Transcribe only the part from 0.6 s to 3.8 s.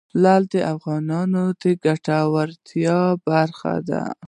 افغانانو د ګټورتیا برخه